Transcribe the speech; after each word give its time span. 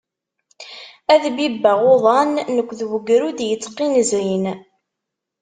Ad 1.13 1.23
bibbeɣ 1.35 1.79
uḍan 1.93 2.31
nekk 2.55 2.69
d 2.77 2.79
ugrud 2.97 3.39
yetqinẓin. 3.49 4.45